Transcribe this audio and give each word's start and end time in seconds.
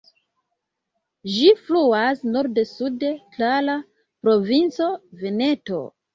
Ĝi 1.33 1.51
fluas 1.67 2.23
norde-sude 2.31 3.13
tra 3.37 3.51
la 3.67 3.77
provinco 4.25 4.91
Veneto. 5.23 5.85